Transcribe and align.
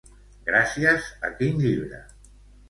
Gràcies 0.47 1.09
a 1.29 1.31
quin 1.35 1.61
llibre? 1.67 2.01